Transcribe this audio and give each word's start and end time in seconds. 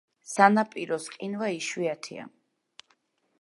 სანაპიროს 0.29 1.05
ყინვა 1.17 1.51
იშვიათია. 1.57 2.27